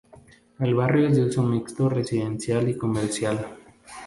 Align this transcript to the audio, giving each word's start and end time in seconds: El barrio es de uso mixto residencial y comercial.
El 0.59 0.73
barrio 0.73 1.07
es 1.09 1.15
de 1.15 1.25
uso 1.25 1.43
mixto 1.43 1.87
residencial 1.87 2.67
y 2.67 2.75
comercial. 2.75 3.47